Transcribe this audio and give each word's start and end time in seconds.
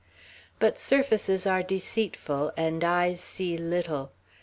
But 0.57 0.79
surfaces 0.79 1.45
are 1.45 1.61
deceitful, 1.61 2.53
and 2.57 2.83
eyes 2.83 3.21
see 3.21 3.55
little. 3.55 4.13